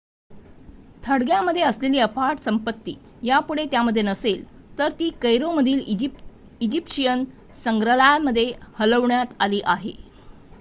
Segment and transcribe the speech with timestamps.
[1.03, 4.43] थडग्यांमध्ये असलेली अफाट संपत्ती यापुढे त्यामध्ये नसेल
[4.79, 5.83] तर ती कैरोमधील
[6.61, 7.23] इजिप्शियन
[7.63, 9.93] संग्रहालयामध्ये हलवण्यात आली आहे